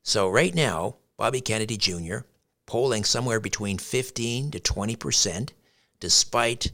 [0.03, 2.17] So right now, Bobby Kennedy Jr.
[2.65, 5.53] polling somewhere between 15 to 20 percent,
[6.01, 6.73] despite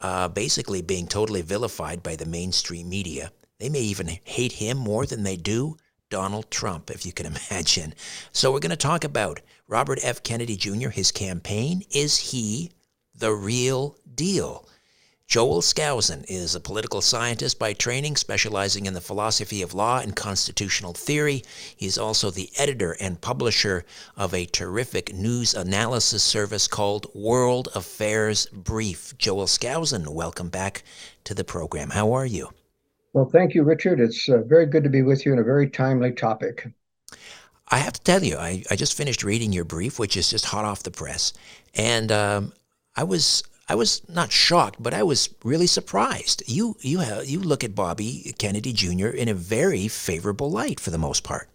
[0.00, 3.32] uh, basically being totally vilified by the mainstream media.
[3.58, 5.76] They may even hate him more than they do
[6.10, 7.94] Donald Trump, if you can imagine.
[8.32, 10.22] So we're going to talk about Robert F.
[10.22, 11.84] Kennedy Jr., his campaign.
[11.90, 12.72] Is he
[13.14, 14.66] the real deal?
[15.30, 20.16] Joel Skousen is a political scientist by training, specializing in the philosophy of law and
[20.16, 21.44] constitutional theory.
[21.76, 23.84] He's also the editor and publisher
[24.16, 29.16] of a terrific news analysis service called World Affairs Brief.
[29.18, 30.82] Joel Skousen, welcome back
[31.22, 31.90] to the program.
[31.90, 32.48] How are you?
[33.12, 34.00] Well, thank you, Richard.
[34.00, 36.68] It's uh, very good to be with you in a very timely topic.
[37.68, 40.46] I have to tell you, I, I just finished reading your brief, which is just
[40.46, 41.32] hot off the press,
[41.74, 42.52] and um,
[42.96, 46.42] I was I was not shocked, but I was really surprised.
[46.46, 49.08] You you have, you look at Bobby Kennedy Jr.
[49.08, 51.48] in a very favorable light for the most part.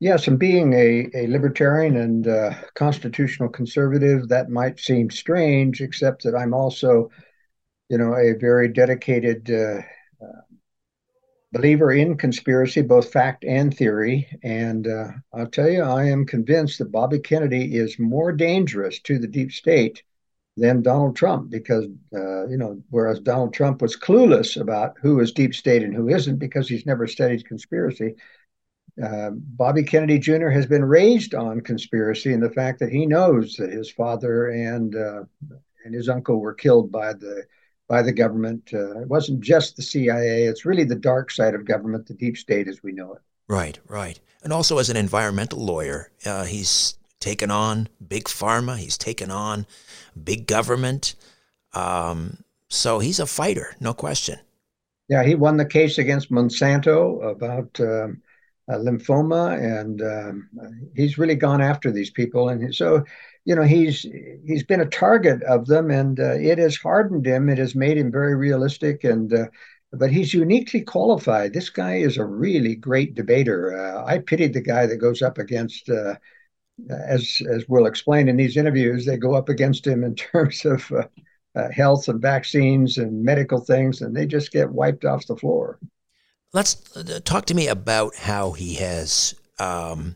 [0.00, 6.24] Yes, and being a, a libertarian and uh, constitutional conservative, that might seem strange, except
[6.24, 7.10] that I'm also,
[7.88, 9.80] you know, a very dedicated uh,
[10.24, 10.40] uh,
[11.52, 14.28] believer in conspiracy, both fact and theory.
[14.42, 19.18] And uh, I'll tell you, I am convinced that Bobby Kennedy is more dangerous to
[19.18, 20.02] the deep state
[20.56, 21.84] than Donald Trump because,
[22.14, 26.08] uh, you know, whereas Donald Trump was clueless about who is deep state and who
[26.08, 28.14] isn't because he's never studied conspiracy.
[29.02, 30.48] Uh, Bobby Kennedy Jr.
[30.48, 34.94] has been raised on conspiracy and the fact that he knows that his father and
[34.94, 35.24] uh,
[35.84, 37.44] and his uncle were killed by the
[37.88, 38.70] by the government.
[38.72, 42.36] Uh, it wasn't just the CIA; it's really the dark side of government, the deep
[42.36, 43.22] state as we know it.
[43.48, 44.18] Right, right.
[44.42, 48.76] And also, as an environmental lawyer, uh, he's taken on big pharma.
[48.76, 49.66] He's taken on
[50.22, 51.14] big government.
[51.72, 54.38] Um, so he's a fighter, no question.
[55.08, 58.22] Yeah, he won the case against Monsanto about um,
[58.70, 60.48] uh, lymphoma, and um,
[60.94, 62.48] he's really gone after these people.
[62.48, 63.04] And so,
[63.44, 64.06] you know, he's
[64.46, 67.48] he's been a target of them, and uh, it has hardened him.
[67.48, 69.46] It has made him very realistic, and uh,
[69.92, 71.52] but he's uniquely qualified.
[71.52, 73.76] This guy is a really great debater.
[73.76, 76.14] Uh, I pitied the guy that goes up against uh,
[76.90, 80.90] as as we'll explain in these interviews, they go up against him in terms of
[80.92, 85.78] uh, health and vaccines and medical things, and they just get wiped off the floor.
[86.54, 90.14] Let's uh, talk to me about how he has um,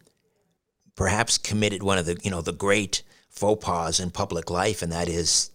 [0.95, 4.93] perhaps committed one of the you know the great faux pas in public life, and
[4.93, 5.51] that is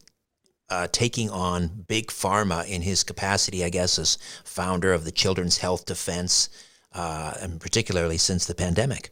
[0.70, 5.60] uh, taking on big pharma in his capacity, I guess, as founder of the Children's
[5.60, 6.50] Health Defense,
[6.92, 9.10] uh, and particularly since the pandemic.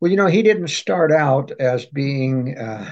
[0.00, 2.90] Well, you know, he didn't start out as being uh,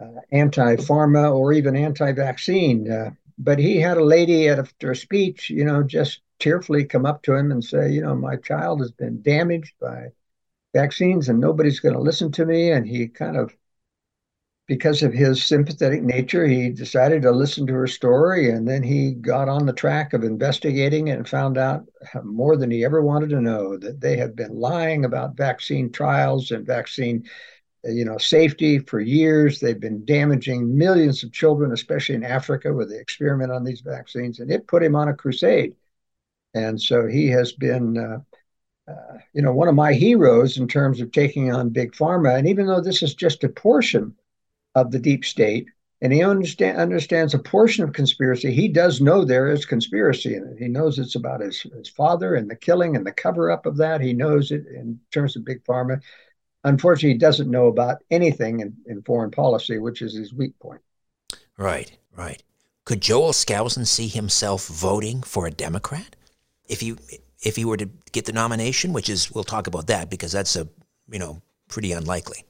[0.00, 3.10] uh, anti pharma or even anti vaccine, uh,
[3.44, 7.34] but he had a lady after a speech, you know, just tearfully come up to
[7.34, 10.08] him and say, you know, my child has been damaged by
[10.74, 12.70] vaccines and nobody's going to listen to me.
[12.70, 13.56] And he kind of
[14.68, 19.12] because of his sympathetic nature, he decided to listen to her story, and then he
[19.12, 21.84] got on the track of investigating and found out
[22.24, 26.50] more than he ever wanted to know that they had been lying about vaccine trials
[26.52, 27.28] and vaccine,
[27.84, 29.58] you know, safety for years.
[29.58, 34.40] They've been damaging millions of children, especially in Africa, where they experiment on these vaccines,
[34.40, 35.74] and it put him on a crusade.
[36.54, 37.98] And so he has been.
[37.98, 38.18] Uh,
[38.88, 42.36] uh, you know, one of my heroes in terms of taking on big pharma.
[42.36, 44.12] And even though this is just a portion
[44.74, 45.68] of the deep state,
[46.02, 48.52] and he understand, understands a portion of conspiracy.
[48.52, 50.58] He does know there is conspiracy in it.
[50.58, 53.76] He knows it's about his, his father and the killing and the cover up of
[53.76, 54.00] that.
[54.00, 56.02] He knows it in terms of big pharma.
[56.64, 60.80] Unfortunately, he doesn't know about anything in, in foreign policy, which is his weak point.
[61.56, 62.42] Right, right.
[62.84, 66.16] Could Joel Skousen see himself voting for a Democrat
[66.66, 66.96] if he
[67.42, 68.92] if he were to get the nomination?
[68.92, 70.68] Which is we'll talk about that because that's a
[71.10, 72.44] you know pretty unlikely.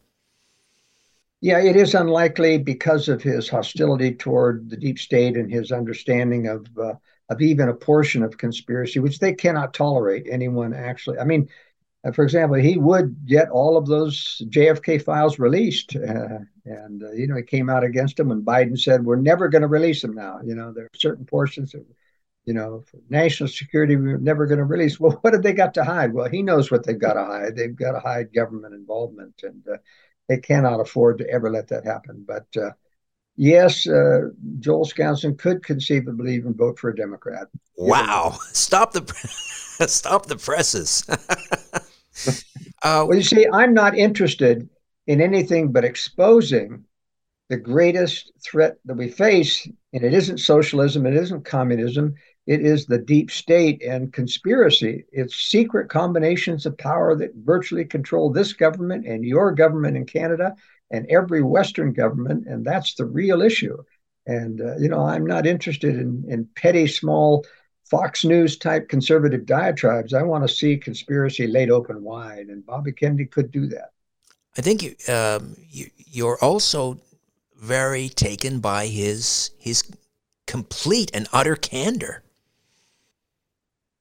[1.41, 6.47] Yeah, it is unlikely because of his hostility toward the deep state and his understanding
[6.47, 6.95] of uh,
[7.29, 11.19] of even a portion of conspiracy, which they cannot tolerate anyone actually.
[11.19, 11.49] I mean,
[12.15, 17.29] for example, he would get all of those JFK files released, uh, and uh, you
[17.29, 20.15] know he came out against them when Biden said we're never going to release them
[20.15, 20.41] now.
[20.45, 21.85] You know there are certain portions of
[22.45, 24.99] you know, national security, we're never going to release.
[24.99, 26.13] Well, what have they got to hide?
[26.13, 27.57] Well, he knows what they've got to hide.
[27.57, 29.77] They've got to hide government involvement, and uh,
[30.29, 32.25] they cannot afford to ever let that happen.
[32.27, 32.71] But uh,
[33.37, 37.47] yes, uh, Joel Skousen could conceivably even vote for a Democrat.
[37.77, 38.39] Wow!
[38.53, 39.03] Stop the
[39.87, 41.05] stop the presses.
[42.83, 44.69] uh, well, you see, I'm not interested
[45.07, 46.85] in anything but exposing
[47.49, 52.15] the greatest threat that we face, and it isn't socialism, it isn't communism,
[52.47, 55.05] it is the deep state and conspiracy.
[55.13, 60.55] It's secret combinations of power that virtually control this government and your government in Canada
[60.91, 62.47] and every Western government.
[62.47, 63.77] And that's the real issue.
[64.27, 67.45] And, uh, you know, I'm not interested in, in petty, small
[67.93, 70.15] Fox News type conservative diatribes.
[70.15, 72.47] I want to see conspiracy laid open wide.
[72.47, 73.91] And Bobby Kennedy could do that.
[74.57, 76.99] I think you, um, you, you're also
[77.55, 79.85] very taken by his his
[80.47, 82.23] complete and utter candor.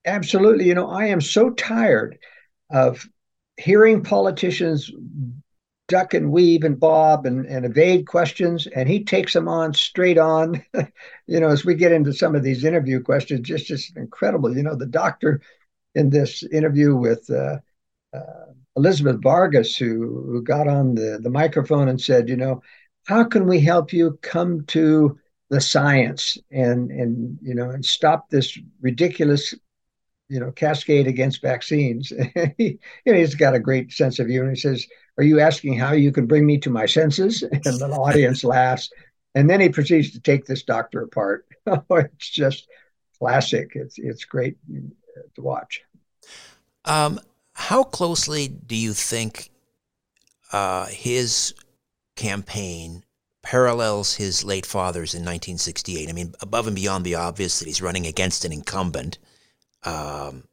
[0.05, 0.67] Absolutely.
[0.67, 2.17] You know, I am so tired
[2.69, 3.05] of
[3.57, 4.89] hearing politicians
[5.91, 10.17] duck and weave and bob and, and evade questions, and he takes them on straight
[10.17, 10.63] on.
[11.27, 14.55] you know, as we get into some of these interview questions, just just incredible.
[14.55, 15.41] You know, the doctor
[15.93, 17.57] in this interview with uh,
[18.13, 22.61] uh, Elizabeth Vargas, who, who got on the, the microphone and said, you know,
[23.05, 25.19] how can we help you come to
[25.49, 29.53] the science and and you know and stop this ridiculous
[30.29, 32.13] you know cascade against vaccines
[32.57, 34.87] he, you know, he's got a great sense of humor he says
[35.17, 38.89] are you asking how you can bring me to my senses and the audience laughs
[39.35, 41.45] and then he proceeds to take this doctor apart
[41.91, 42.67] it's just
[43.19, 44.57] classic it's it's great
[45.35, 45.81] to watch
[46.85, 47.19] um,
[47.53, 49.51] how closely do you think
[50.51, 51.53] uh, his
[52.15, 53.03] campaign
[53.41, 56.09] parallels his late father's in 1968.
[56.09, 59.17] I mean, above and beyond the obvious that he's running against an incumbent.
[59.83, 60.43] Um,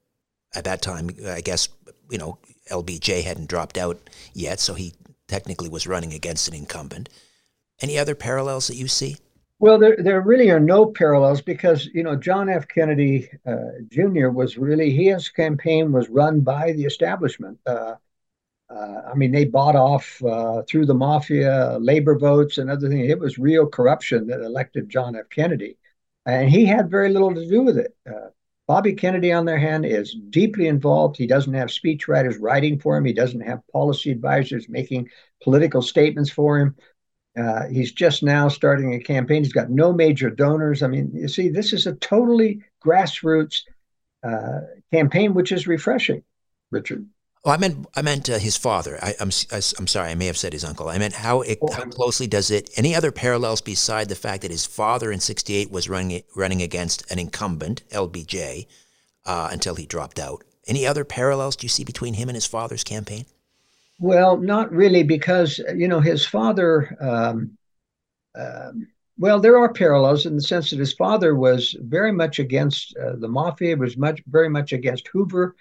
[0.55, 1.69] at that time, I guess,
[2.11, 2.39] you know,
[2.71, 3.99] LBJ hadn't dropped out
[4.33, 4.95] yet, so he
[5.27, 7.09] technically was running against an incumbent.
[7.81, 9.17] Any other parallels that you see?
[9.61, 12.69] Well, there, there really are no parallels because, you know, John F.
[12.69, 14.29] Kennedy uh, Jr.
[14.29, 17.59] was really, his campaign was run by the establishment.
[17.67, 17.97] Uh,
[18.71, 23.09] uh, I mean, they bought off uh, through the mafia, labor votes, and other things.
[23.09, 25.29] It was real corruption that elected John F.
[25.31, 25.77] Kennedy,
[26.27, 27.97] and he had very little to do with it.
[28.69, 31.17] Bobby Kennedy, on the other hand, is deeply involved.
[31.17, 33.07] He doesn't have speechwriters writing for him.
[33.07, 35.09] He doesn't have policy advisors making
[35.43, 36.77] political statements for him.
[37.37, 39.43] Uh, he's just now starting a campaign.
[39.43, 40.83] He's got no major donors.
[40.83, 43.63] I mean, you see, this is a totally grassroots
[44.23, 44.61] uh,
[44.93, 46.23] campaign, which is refreshing,
[46.71, 47.07] Richard.
[47.45, 48.99] Oh, I meant I meant uh, his father.
[49.03, 50.11] I, am I'm, I'm sorry.
[50.11, 50.89] I may have said his uncle.
[50.89, 52.71] I meant how it, how closely does it?
[52.77, 57.09] Any other parallels beside the fact that his father in '68 was running running against
[57.11, 58.67] an incumbent, LBJ,
[59.25, 60.43] uh, until he dropped out.
[60.67, 63.25] Any other parallels do you see between him and his father's campaign?
[64.01, 66.97] Well, not really, because you know his father.
[67.01, 67.57] Um,
[68.35, 72.97] um, well, there are parallels in the sense that his father was very much against
[72.97, 73.77] uh, the mafia.
[73.77, 75.55] Was much very much against Hoover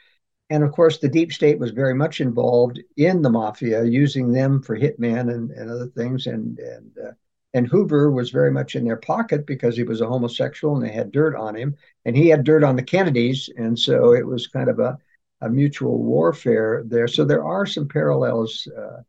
[0.49, 4.61] and of course, the deep state was very much involved in the mafia, using them
[4.61, 6.25] for hitmen and, and other things.
[6.27, 7.11] And and uh,
[7.53, 10.91] and Hoover was very much in their pocket because he was a homosexual and they
[10.91, 11.75] had dirt on him,
[12.05, 14.97] and he had dirt on the Kennedys, and so it was kind of a,
[15.41, 17.07] a mutual warfare there.
[17.07, 19.01] So there are some parallels, uh,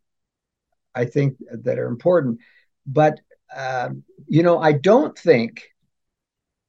[0.95, 2.40] I think, that are important.
[2.87, 3.21] But
[3.57, 5.71] um, you know, I don't think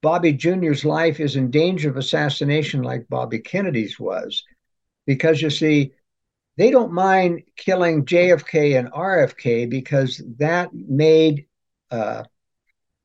[0.01, 4.43] Bobby Jr.'s life is in danger of assassination like Bobby Kennedy's was
[5.09, 5.91] because you see,
[6.55, 11.47] they don't mind killing JFK and RFK because that made
[11.89, 12.25] uh,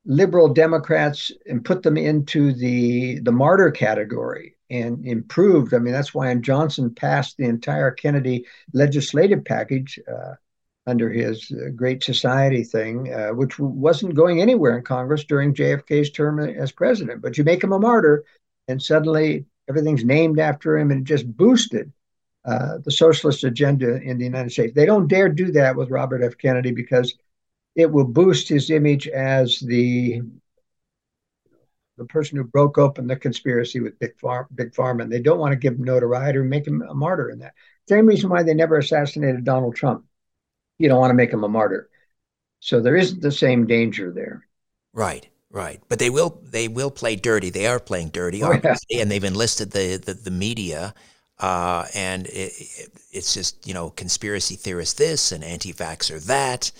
[0.05, 5.73] liberal Democrats and put them into the the martyr category and improved.
[5.73, 10.35] I mean, that's why Johnson passed the entire Kennedy legislative package uh,
[10.85, 16.11] under his uh, Great Society thing, uh, which wasn't going anywhere in Congress during JFK's
[16.11, 17.23] term as president.
[17.23, 18.25] But you make him a martyr,
[18.67, 21.91] and suddenly everything's named after him, and it just boosted
[22.45, 24.73] uh, the socialist agenda in the United States.
[24.73, 26.37] They don't dare do that with Robert F.
[26.37, 27.15] Kennedy because
[27.75, 30.21] it will boost his image as the
[31.97, 35.03] the person who broke open the conspiracy with Big Farm, Big Pharma.
[35.03, 37.53] And they don't want to give him notoriety or make him a martyr in that.
[37.87, 40.05] Same reason why they never assassinated Donald Trump.
[40.77, 41.89] You don't want to make him a martyr.
[42.59, 44.45] So there isn't the same danger there.
[44.91, 45.29] Right.
[45.55, 47.49] Right, but they will they will play dirty.
[47.49, 48.75] They are playing dirty, oh, yeah.
[48.99, 50.93] and they've enlisted the, the, the media
[51.39, 56.71] uh, and it, it, it's just you know conspiracy theorist this and anti-vaxxer that.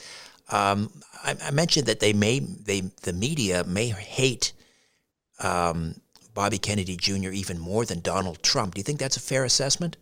[0.49, 0.91] Um,
[1.23, 4.53] I, I, mentioned that they may they the media may hate
[5.39, 5.95] um,
[6.33, 7.31] Bobby Kennedy Jr.
[7.31, 8.75] even more than Donald Trump.
[8.75, 9.97] Do you think that's a fair assessment?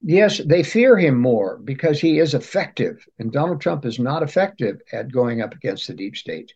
[0.00, 4.80] Yes, they fear him more because he is effective, and Donald Trump is not effective
[4.92, 6.52] at going up against the deep state.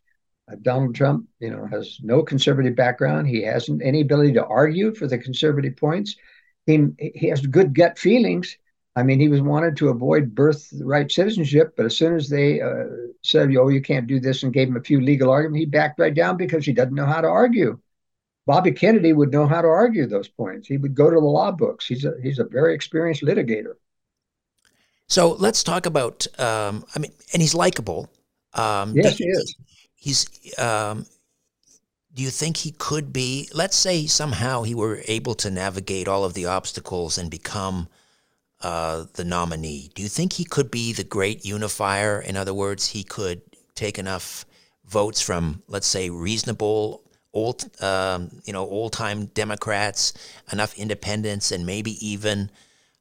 [0.51, 3.29] Uh, Donald Trump, you know, has no conservative background.
[3.29, 6.17] He hasn't any ability to argue for the conservative points
[6.69, 8.57] he he has good gut feelings.
[8.95, 12.85] I mean, he was wanted to avoid birthright citizenship, but as soon as they uh,
[13.23, 15.99] said, "Oh, you can't do this," and gave him a few legal arguments, he backed
[15.99, 17.79] right down because he doesn't know how to argue.
[18.47, 20.69] Bobby Kennedy would know how to argue those points.
[20.69, 21.87] He would go to the law books.
[21.87, 23.75] He's a he's a very experienced litigator.
[25.07, 26.27] So let's talk about.
[26.39, 28.11] Um, I mean, and he's likable.
[28.55, 29.57] Um, yes, he is.
[29.99, 30.27] He's.
[30.59, 31.07] Um,
[32.15, 33.49] do you think he could be?
[33.53, 37.89] Let's say somehow he were able to navigate all of the obstacles and become
[38.61, 39.91] uh, the nominee.
[39.95, 42.21] Do you think he could be the great unifier?
[42.21, 43.43] In other words, he could
[43.75, 44.45] take enough
[44.85, 50.13] votes from, let's say, reasonable old, um, you know, old-time Democrats,
[50.51, 52.51] enough independents, and maybe even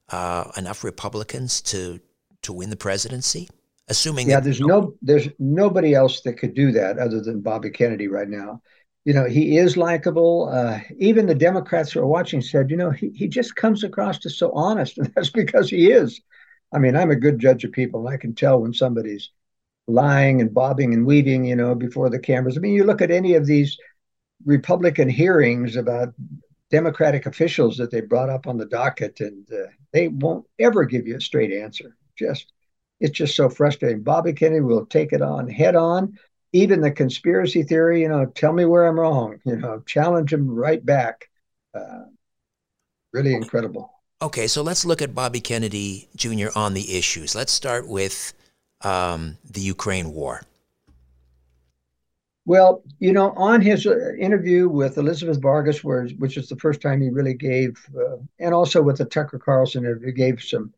[0.09, 1.99] uh, enough Republicans to
[2.43, 3.49] to win the presidency.
[3.89, 8.07] Assuming, yeah, there's no, there's nobody else that could do that other than Bobby Kennedy
[8.07, 8.61] right now.
[9.05, 10.49] You know, he is likable.
[10.49, 14.25] Uh, even the Democrats who are watching said, you know, he, he just comes across
[14.25, 16.19] as so honest, and that's because he is.
[16.73, 19.31] I mean, I'm a good judge of people, and I can tell when somebody's
[19.87, 22.57] lying and bobbing and weaving, you know, before the cameras.
[22.57, 23.77] I mean, you look at any of these
[24.45, 26.13] Republican hearings about
[26.69, 31.07] Democratic officials that they brought up on the docket, and uh, they won't ever give
[31.07, 31.95] you a straight answer.
[32.17, 32.51] Just
[32.99, 34.03] it's just so frustrating.
[34.03, 36.17] Bobby Kennedy will take it on head on.
[36.53, 39.39] Even the conspiracy theory, you know, tell me where I'm wrong.
[39.45, 41.29] You know, challenge him right back.
[41.73, 42.05] Uh,
[43.13, 43.91] really incredible.
[44.21, 46.47] Okay, so let's look at Bobby Kennedy Jr.
[46.55, 47.35] on the issues.
[47.35, 48.33] Let's start with
[48.81, 50.41] um, the Ukraine war.
[52.45, 56.81] Well, you know, on his uh, interview with Elizabeth Vargas, where, which is the first
[56.81, 60.73] time he really gave, uh, and also with the Tucker Carlson interview, gave some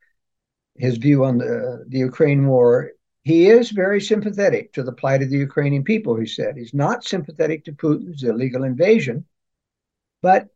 [0.80, 2.92] his view on the, the Ukraine war.
[3.24, 6.56] He is very sympathetic to the plight of the Ukrainian people, he said.
[6.56, 9.26] He's not sympathetic to Putin's illegal invasion,
[10.22, 10.48] but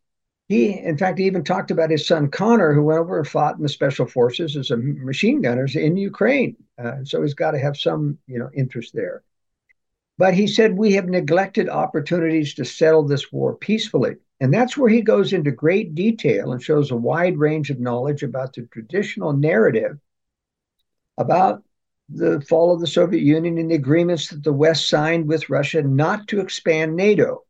[0.48, 3.58] he, in fact, he even talked about his son Connor, who went over and fought
[3.58, 6.56] in the special forces as a machine gunners in Ukraine.
[6.78, 9.24] Uh, so he's got to have some, you know, interest there.
[10.18, 14.16] But he said, We have neglected opportunities to settle this war peacefully.
[14.40, 18.24] And that's where he goes into great detail and shows a wide range of knowledge
[18.24, 19.98] about the traditional narrative
[21.18, 21.64] about
[22.10, 25.82] the fall of the Soviet Union and the agreements that the West signed with Russia
[25.82, 27.44] not to expand NATO.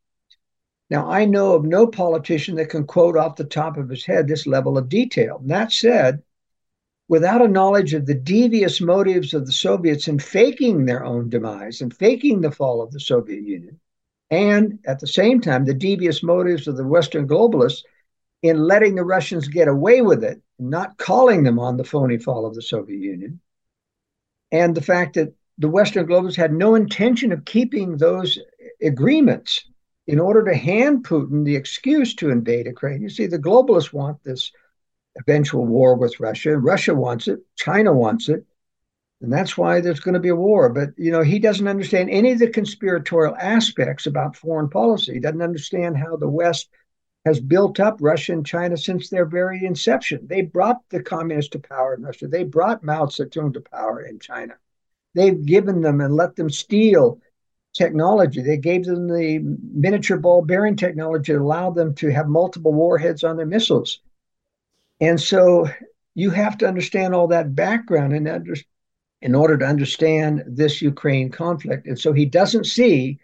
[0.89, 4.27] Now, I know of no politician that can quote off the top of his head
[4.27, 5.41] this level of detail.
[5.45, 6.21] That said,
[7.07, 11.81] without a knowledge of the devious motives of the Soviets in faking their own demise
[11.81, 13.79] and faking the fall of the Soviet Union,
[14.29, 17.83] and at the same time, the devious motives of the Western globalists
[18.41, 22.45] in letting the Russians get away with it, not calling them on the phony fall
[22.45, 23.39] of the Soviet Union,
[24.53, 28.39] and the fact that the Western globalists had no intention of keeping those
[28.81, 29.65] agreements
[30.05, 33.01] in order to hand Putin the excuse to invade Ukraine.
[33.01, 34.51] You see, the globalists want this
[35.17, 36.57] eventual war with Russia.
[36.57, 38.45] Russia wants it, China wants it,
[39.21, 40.69] and that's why there's going to be a war.
[40.69, 45.13] But you know, he doesn't understand any of the conspiratorial aspects about foreign policy.
[45.13, 46.69] He doesn't understand how the West
[47.25, 50.27] has built up Russia and China since their very inception.
[50.27, 52.27] They brought the communists to power in Russia.
[52.27, 54.55] They brought Mao Zedong to power in China.
[55.15, 57.21] They've given them and let them steal
[57.73, 58.41] technology.
[58.41, 63.23] They gave them the miniature ball bearing technology that allowed them to have multiple warheads
[63.23, 63.99] on their missiles.
[64.99, 65.67] And so
[66.15, 68.55] you have to understand all that background in, under,
[69.21, 71.87] in order to understand this Ukraine conflict.
[71.87, 73.19] And so he doesn't see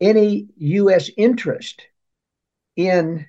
[0.00, 1.10] any U.S.
[1.16, 1.86] interest
[2.76, 3.26] in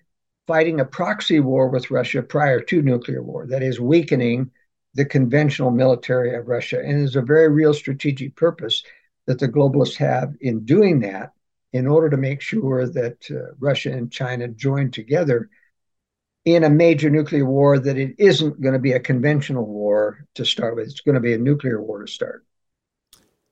[0.47, 4.51] fighting a proxy war with Russia prior to nuclear war, that is, weakening
[4.93, 6.79] the conventional military of Russia.
[6.79, 8.83] And there's a very real strategic purpose
[9.27, 11.31] that the globalists have in doing that
[11.71, 15.49] in order to make sure that uh, Russia and China join together
[16.43, 20.43] in a major nuclear war that it isn't going to be a conventional war to
[20.43, 20.87] start with.
[20.87, 22.43] It's going to be a nuclear war to start.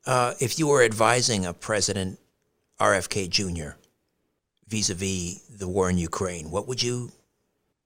[0.06, 2.20] Uh, if you were advising a President
[2.80, 3.79] RFK Jr.
[4.70, 7.12] vis-a-vis the war in Ukraine, what would you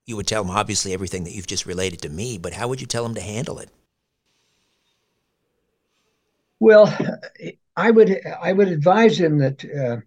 [0.05, 2.81] you would tell him obviously everything that you've just related to me, but how would
[2.81, 3.69] you tell him to handle it?
[6.59, 6.93] Well,
[7.75, 9.97] I would I would advise him that uh,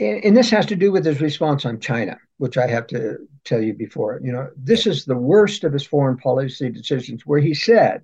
[0.00, 3.18] and, and this has to do with his response on China, which I have to
[3.44, 4.20] tell you before.
[4.22, 8.02] You know, this is the worst of his foreign policy decisions, where he said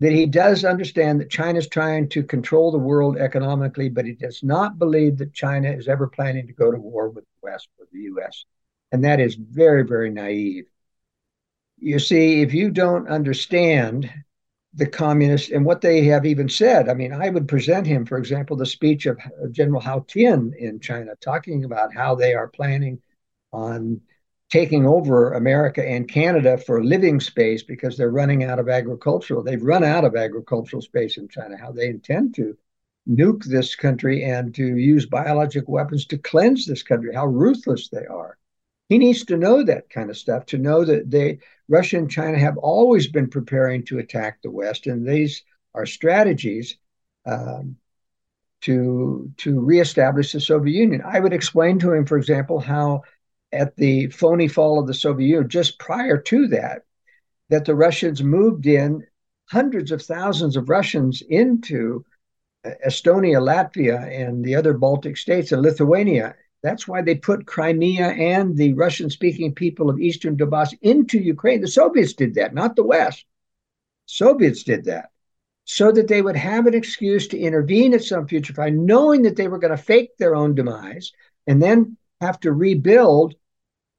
[0.00, 4.12] that he does understand that China is trying to control the world economically, but he
[4.12, 7.68] does not believe that China is ever planning to go to war with the West
[7.78, 8.44] or the US.
[8.92, 10.66] And that is very, very naive.
[11.78, 14.10] You see, if you don't understand
[14.76, 16.88] the communists and what they have even said.
[16.88, 19.18] I mean, I would present him, for example, the speech of
[19.52, 23.00] General Haotian in China, talking about how they are planning
[23.52, 24.00] on
[24.50, 29.42] taking over America and Canada for living space because they're running out of agricultural.
[29.42, 31.56] They've run out of agricultural space in China.
[31.56, 32.56] How they intend to
[33.08, 38.06] nuke this country and to use biological weapons to cleanse this country, how ruthless they
[38.06, 38.38] are.
[38.88, 42.38] He needs to know that kind of stuff to know that they Russia and China
[42.38, 45.42] have always been preparing to attack the West, and these
[45.74, 46.76] are strategies
[47.24, 47.76] um,
[48.60, 51.02] to to reestablish the Soviet Union.
[51.04, 53.02] I would explain to him, for example, how
[53.54, 56.82] at the phony fall of the Soviet Union, just prior to that,
[57.50, 59.06] that the Russians moved in
[59.50, 62.04] hundreds of thousands of Russians into
[62.86, 66.34] Estonia, Latvia, and the other Baltic states and Lithuania.
[66.62, 71.60] That's why they put Crimea and the Russian speaking people of Eastern Donbass into Ukraine.
[71.60, 73.26] The Soviets did that, not the West.
[74.06, 75.10] Soviets did that
[75.64, 79.36] so that they would have an excuse to intervene at some future time, knowing that
[79.36, 81.12] they were going to fake their own demise
[81.46, 83.34] and then have to rebuild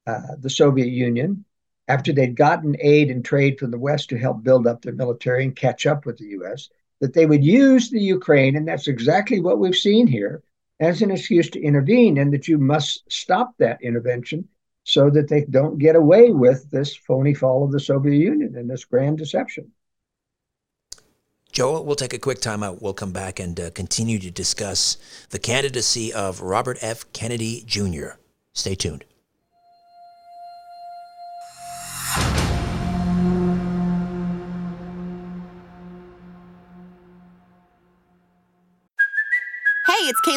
[0.06, 1.44] uh, the Soviet Union
[1.88, 5.44] after they'd gotten aid and trade from the West to help build up their military
[5.44, 6.68] and catch up with the US,
[7.00, 10.42] that they would use the Ukraine, and that's exactly what we've seen here,
[10.80, 14.48] as an excuse to intervene, and that you must stop that intervention
[14.84, 18.68] so that they don't get away with this phony fall of the Soviet Union and
[18.68, 19.72] this grand deception.
[21.52, 22.82] Joel, we'll take a quick time out.
[22.82, 24.98] We'll come back and uh, continue to discuss
[25.30, 27.10] the candidacy of Robert F.
[27.12, 28.18] Kennedy Jr.
[28.52, 29.04] Stay tuned.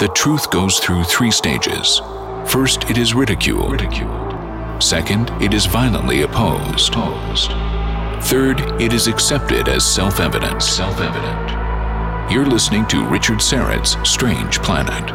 [0.00, 2.00] The truth goes through three stages.
[2.46, 3.72] First, it is ridiculed.
[3.72, 4.82] ridiculed.
[4.82, 6.94] Second, it is violently opposed.
[6.94, 7.50] opposed.
[8.24, 10.62] Third, it is accepted as self-evident.
[10.62, 12.32] Self-evident.
[12.32, 15.06] You're listening to Richard Syrett's Strange Planet.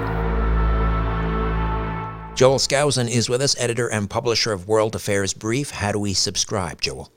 [2.35, 5.71] Joel Skousen is with us, editor and publisher of World Affairs Brief.
[5.71, 7.11] How do we subscribe, Joel?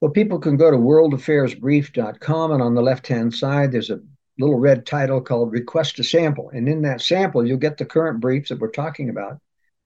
[0.00, 4.00] Well, people can go to worldaffairsbrief.com, and on the left hand side, there's a
[4.38, 6.50] little red title called Request a Sample.
[6.50, 9.40] And in that sample, you'll get the current briefs that we're talking about,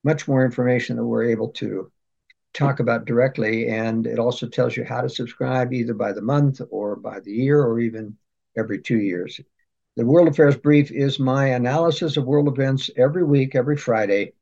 [0.04, 1.90] much more information that we're able to
[2.52, 3.68] talk about directly.
[3.68, 7.32] And it also tells you how to subscribe either by the month or by the
[7.32, 8.16] year or even
[8.56, 9.40] every two years.
[9.96, 14.32] The World Affairs Brief is my analysis of world events every week, every Friday,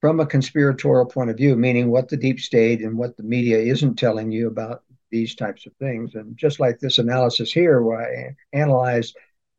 [0.00, 3.58] from a conspiratorial point of view, meaning what the deep state and what the media
[3.58, 6.14] isn't telling you about these types of things.
[6.14, 9.14] And just like this analysis here, where I analyze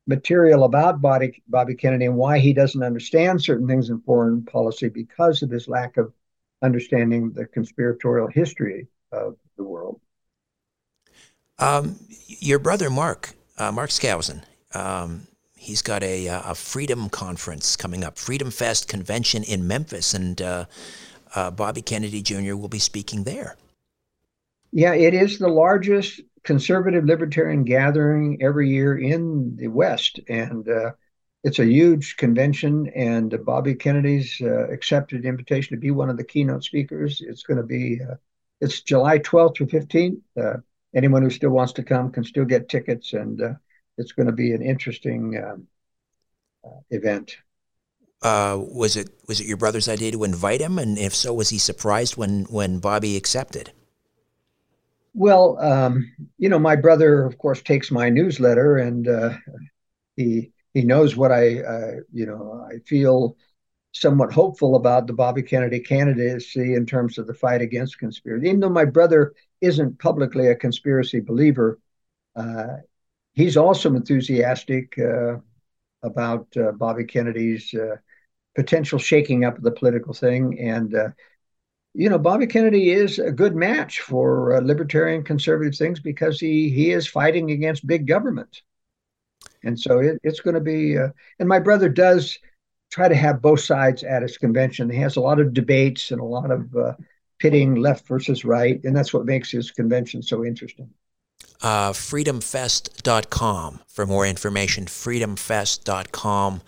[0.07, 4.89] material about Bobby, Bobby Kennedy and why he doesn't understand certain things in foreign policy
[4.89, 6.13] because of his lack of
[6.61, 9.99] understanding the conspiratorial history of the world.
[11.59, 14.43] Um, your brother Mark, uh, Mark Skousen,
[14.73, 20.13] um, he's got a, uh, a freedom conference coming up, Freedom Fest convention in Memphis,
[20.13, 20.65] and uh,
[21.35, 22.55] uh, Bobby Kennedy Jr.
[22.55, 23.57] will be speaking there.
[24.71, 30.91] Yeah, it is the largest conservative libertarian gathering every year in the West, and uh,
[31.43, 32.89] it's a huge convention.
[32.95, 37.19] And Bobby Kennedy's uh, accepted invitation to be one of the keynote speakers.
[37.19, 38.15] It's going to be uh,
[38.61, 40.21] it's July 12th through 15th.
[40.41, 40.59] Uh,
[40.95, 43.53] anyone who still wants to come can still get tickets, and uh,
[43.97, 45.67] it's going to be an interesting um,
[46.91, 47.35] event.
[48.23, 50.79] was it was it your brother's idea to invite him?
[50.79, 53.73] And if so, was he surprised when when Bobby accepted?
[55.17, 59.33] Well, um, you know, my brother, of course, takes my newsletter, and uh,
[60.17, 63.37] he he knows what I, uh, you know, I feel
[63.93, 68.47] somewhat hopeful about the Bobby Kennedy candidacy in terms of the fight against conspiracy.
[68.47, 71.79] Even though my brother isn't publicly a conspiracy believer,
[72.35, 72.77] uh,
[73.33, 75.37] he's also enthusiastic uh,
[76.03, 77.97] about uh, Bobby Kennedy's uh,
[78.55, 80.95] potential shaking up of the political thing, and
[81.97, 86.69] you know, Bobby Kennedy is a good match for uh, libertarian conservative things because he
[86.69, 88.61] he is fighting against big government,
[89.63, 90.95] and so it, it's going to be.
[90.95, 92.37] Uh, and my brother does
[92.91, 94.91] try to have both sides at his convention.
[94.91, 96.93] He has a lot of debates and a lot of uh,
[97.39, 100.91] pitting left versus right, and that's what makes his convention so interesting.
[101.63, 104.85] Uh, freedomfest.com for more information.
[104.85, 106.61] Freedomfest.com,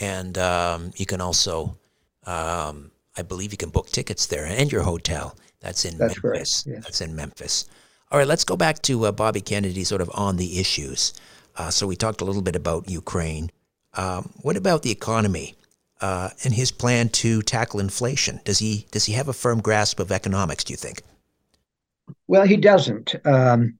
[0.00, 1.78] and um, you can also.
[2.26, 5.36] Um, I believe you can book tickets there and your hotel.
[5.60, 6.64] That's in That's Memphis.
[6.66, 6.74] Right.
[6.74, 6.80] Yeah.
[6.80, 7.66] That's in Memphis.
[8.10, 11.14] All right, let's go back to uh, Bobby Kennedy, sort of on the issues.
[11.56, 13.50] Uh, so we talked a little bit about Ukraine.
[13.94, 15.54] Um, what about the economy
[16.00, 18.40] uh, and his plan to tackle inflation?
[18.44, 20.64] Does he does he have a firm grasp of economics?
[20.64, 21.02] Do you think?
[22.26, 23.14] Well, he doesn't.
[23.24, 23.78] Um,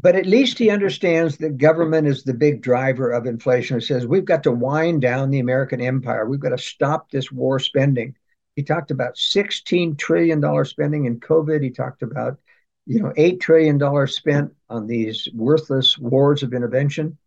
[0.00, 3.80] but at least he understands that government is the big driver of inflation.
[3.80, 6.26] He says we've got to wind down the American empire.
[6.26, 8.14] We've got to stop this war spending.
[8.56, 11.62] He talked about $16 trillion spending in COVID.
[11.62, 12.38] He talked about,
[12.86, 17.18] you know, $8 trillion spent on these worthless wars of intervention.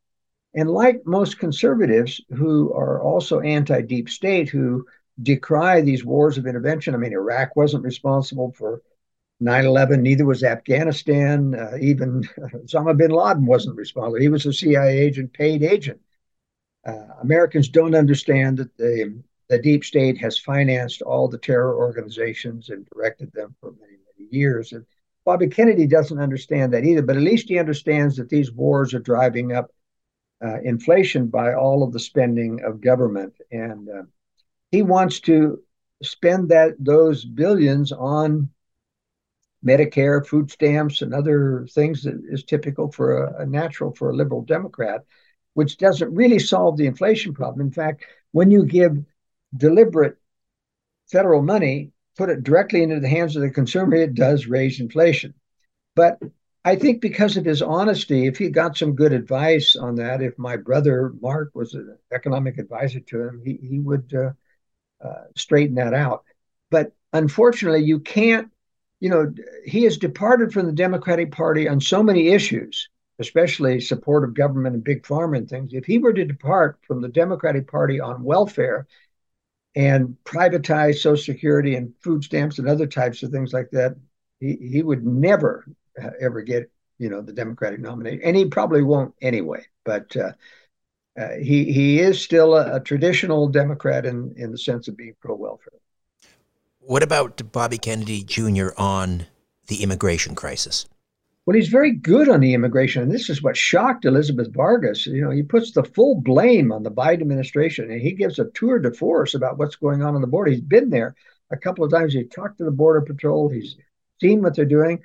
[0.55, 4.85] And like most conservatives who are also anti deep state, who
[5.21, 8.81] decry these wars of intervention, I mean, Iraq wasn't responsible for
[9.39, 11.53] 9 11, neither was Afghanistan.
[11.53, 12.23] Uh, even
[12.65, 14.19] Osama bin Laden wasn't responsible.
[14.19, 16.01] He was a CIA agent, paid agent.
[16.85, 22.69] Uh, Americans don't understand that the, the deep state has financed all the terror organizations
[22.69, 24.71] and directed them for many, many years.
[24.71, 24.85] And
[25.25, 28.99] Bobby Kennedy doesn't understand that either, but at least he understands that these wars are
[28.99, 29.71] driving up
[30.43, 33.33] uh, inflation by all of the spending of government.
[33.51, 34.03] And uh,
[34.71, 35.61] he wants to
[36.03, 38.49] spend that those billions on
[39.65, 44.15] Medicare, food stamps, and other things that is typical for a, a, natural for a
[44.15, 45.03] liberal Democrat,
[45.53, 47.67] which doesn't really solve the inflation problem.
[47.67, 49.03] In fact, when you give
[49.55, 50.17] deliberate
[51.11, 55.33] federal money, put it directly into the hands of the consumer, it does raise inflation.
[55.95, 56.19] But
[56.65, 60.37] I think because of his honesty, if he got some good advice on that, if
[60.37, 64.31] my brother Mark was an economic advisor to him, he, he would uh,
[65.05, 66.23] uh, straighten that out.
[66.69, 68.51] But unfortunately, you can't
[68.99, 69.33] you know,
[69.65, 74.75] he has departed from the Democratic Party on so many issues, especially support of government
[74.75, 75.73] and big pharma and things.
[75.73, 78.87] If he were to depart from the Democratic Party on welfare
[79.75, 83.95] and privatize Social Security and food stamps and other types of things like that,
[84.39, 85.65] he, he would never
[86.01, 89.65] uh, ever get, you know, the Democratic nomination, and he probably won't anyway.
[89.85, 90.31] But uh,
[91.19, 95.15] uh, he he is still a, a traditional Democrat in in the sense of being
[95.19, 95.79] pro welfare.
[96.79, 98.69] What about Bobby Kennedy Jr.
[98.77, 99.27] on
[99.67, 100.87] the immigration crisis?
[101.49, 105.07] Well, he's very good on the immigration, and this is what shocked Elizabeth Vargas.
[105.07, 108.51] You know, he puts the full blame on the Biden administration, and he gives a
[108.51, 110.51] tour de force about what's going on on the border.
[110.51, 111.15] He's been there
[111.49, 112.13] a couple of times.
[112.13, 113.49] He talked to the Border Patrol.
[113.49, 113.77] He's
[114.21, 114.99] seen what they're doing.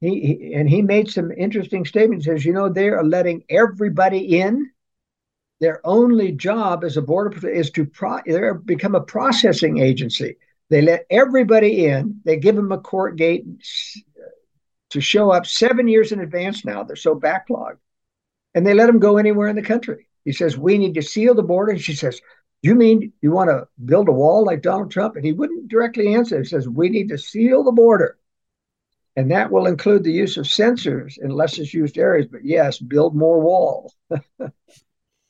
[0.00, 2.26] He, he and he made some interesting statements.
[2.26, 4.70] He says, you know, they are letting everybody in.
[5.60, 10.36] Their only job as a border patrol is to pro- they become a processing agency.
[10.70, 12.20] They let everybody in.
[12.24, 13.46] They give them a court date
[14.90, 16.82] to show up seven years in advance now.
[16.82, 17.78] They're so backlogged.
[18.54, 20.08] And they let them go anywhere in the country.
[20.24, 21.72] He says, We need to seal the border.
[21.72, 22.20] And she says,
[22.62, 25.16] You mean you want to build a wall like Donald Trump?
[25.16, 26.38] And he wouldn't directly answer.
[26.38, 28.18] He says, We need to seal the border.
[29.16, 32.26] And that will include the use of sensors in less used areas.
[32.30, 33.94] But yes, build more walls.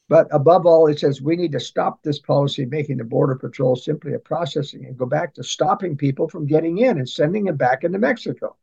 [0.08, 3.76] But above all, it says we need to stop this policy making the Border Patrol
[3.76, 7.56] simply a processing and go back to stopping people from getting in and sending them
[7.56, 8.56] back into Mexico.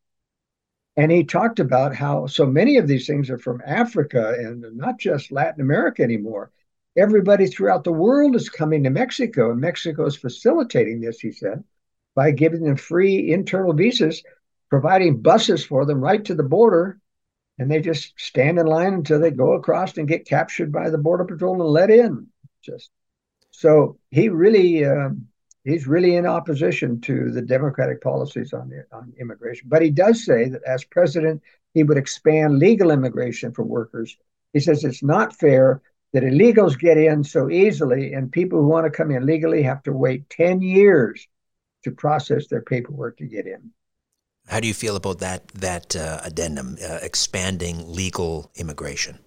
[0.98, 4.98] And he talked about how so many of these things are from Africa and not
[4.98, 6.52] just Latin America anymore.
[6.98, 11.64] Everybody throughout the world is coming to Mexico, and Mexico is facilitating this, he said,
[12.16, 14.24] by giving them free internal visas,
[14.70, 17.00] providing buses for them right to the border
[17.58, 20.98] and they just stand in line until they go across and get captured by the
[20.98, 22.28] border patrol and let in.
[22.62, 22.90] Just
[23.52, 25.28] so he really um,
[25.66, 29.68] he's really in opposition to the Democratic policies on the, on immigration.
[29.68, 31.42] But he does say that as president,
[31.74, 34.16] he would expand legal immigration for workers.
[34.54, 35.82] He says it's not fair
[36.14, 39.84] that illegals get in so easily, and people who want to come in legally have
[39.84, 41.28] to wait ten years
[41.84, 43.72] to process their paperwork to get in.
[44.48, 49.20] How do you feel about that that uh, addendum, uh, expanding legal immigration?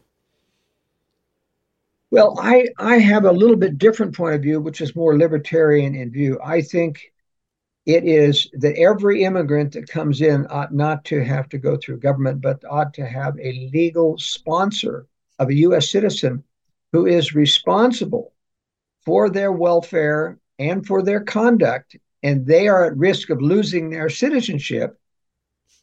[2.10, 5.94] Well, I I have a little bit different point of view, which is more libertarian
[5.94, 6.38] in view.
[6.42, 7.12] I think
[7.86, 12.00] it is that every immigrant that comes in ought not to have to go through
[12.00, 15.06] government, but ought to have a legal sponsor
[15.38, 15.90] of a U.S.
[15.90, 16.44] citizen
[16.92, 18.32] who is responsible
[19.04, 24.08] for their welfare and for their conduct, and they are at risk of losing their
[24.10, 24.98] citizenship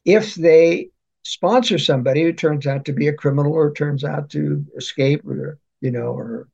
[0.06, 0.90] if they
[1.24, 5.60] sponsor somebody who turns out to be a criminal or turns out to escape or
[5.86, 6.48] you know or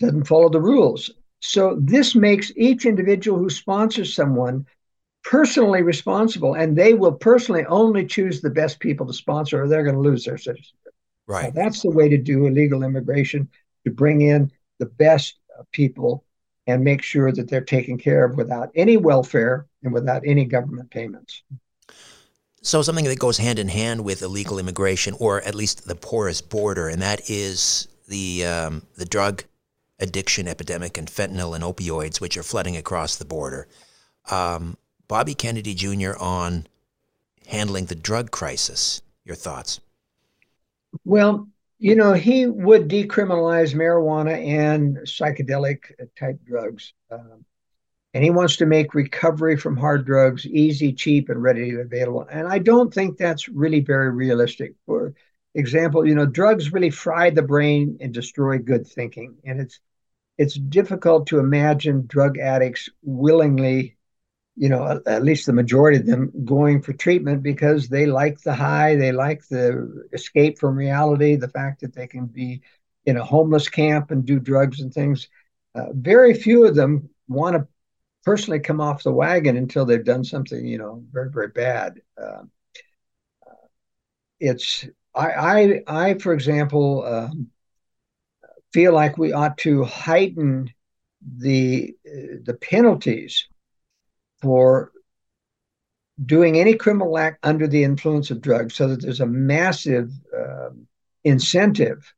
[0.00, 1.10] doesn't follow the rules.
[1.40, 4.66] So this makes each individual who sponsors someone
[5.24, 9.82] personally responsible and they will personally only choose the best people to sponsor or they're
[9.82, 10.94] going to lose their citizenship.
[11.26, 11.54] Right.
[11.54, 13.48] Now, that's the way to do illegal immigration
[13.84, 16.24] to bring in the best uh, people
[16.66, 20.90] and make sure that they're taken care of without any welfare and without any government
[20.90, 21.42] payments.
[22.62, 26.40] So, something that goes hand in hand with illegal immigration, or at least the porous
[26.40, 29.44] border, and that is the um, the drug
[30.00, 33.68] addiction epidemic and fentanyl and opioids, which are flooding across the border.
[34.30, 34.76] Um,
[35.08, 36.12] Bobby Kennedy Jr.
[36.18, 36.66] on
[37.46, 39.02] handling the drug crisis.
[39.24, 39.80] Your thoughts?
[41.04, 45.78] Well, you know, he would decriminalize marijuana and psychedelic
[46.18, 46.92] type drugs.
[47.10, 47.44] Um,
[48.14, 52.26] and he wants to make recovery from hard drugs easy, cheap, and readily available.
[52.30, 54.74] And I don't think that's really very realistic.
[54.86, 55.14] For
[55.58, 59.36] example, you know, drugs really fry the brain and destroy good thinking.
[59.44, 59.80] And it's
[60.38, 63.98] it's difficult to imagine drug addicts willingly
[64.58, 68.52] you know, at least the majority of them going for treatment because they like the
[68.52, 72.60] high, they like the escape from reality, the fact that they can be
[73.06, 75.28] in a homeless camp and do drugs and things.
[75.76, 77.68] Uh, very few of them want to
[78.24, 82.00] personally come off the wagon until they've done something, you know, very very bad.
[82.20, 82.42] Uh,
[84.40, 84.86] it's
[85.18, 87.50] I I I for example um,
[88.72, 90.72] feel like we ought to heighten
[91.38, 93.48] the uh, the penalties
[94.40, 94.92] for
[96.24, 100.70] doing any criminal act under the influence of drugs so that there's a massive uh,
[101.24, 102.12] incentive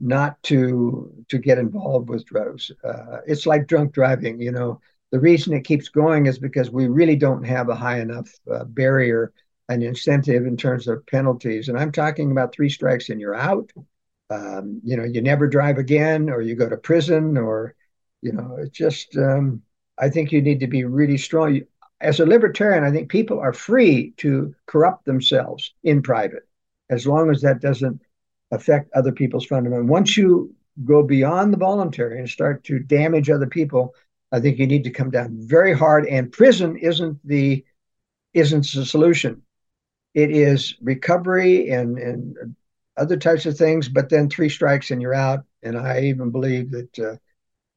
[0.00, 2.70] not to to get involved with drugs.
[2.84, 4.80] Uh, it's like drunk driving you know.
[5.12, 8.64] The reason it keeps going is because we really don't have a high enough uh,
[8.64, 9.32] barrier
[9.68, 13.70] and incentive in terms of penalties and i'm talking about three strikes and you're out
[14.30, 17.74] um, you know you never drive again or you go to prison or
[18.22, 19.62] you know it's just um,
[19.98, 21.60] I think you need to be really strong.
[22.00, 26.48] As a libertarian, I think people are free to corrupt themselves in private,
[26.90, 28.02] as long as that doesn't
[28.50, 29.86] affect other people's fundamental.
[29.86, 33.94] Once you go beyond the voluntary and start to damage other people,
[34.32, 36.06] I think you need to come down very hard.
[36.06, 37.64] And prison isn't the
[38.34, 39.42] isn't the solution.
[40.14, 42.56] It is recovery and and
[42.96, 45.44] other types of things, but then three strikes and you're out.
[45.62, 47.16] And I even believe that uh,